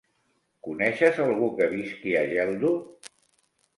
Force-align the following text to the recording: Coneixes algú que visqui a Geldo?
Coneixes 0.67 1.21
algú 1.27 1.49
que 1.59 1.69
visqui 1.75 2.17
a 2.23 2.27
Geldo? 2.33 2.77